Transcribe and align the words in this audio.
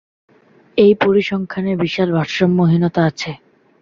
এই 0.77 0.93
পরিসংখ্যানে 1.01 1.71
বিশাল 1.83 2.09
ভারসাম্যহীনতা 2.17 3.01
আছে। 3.09 3.31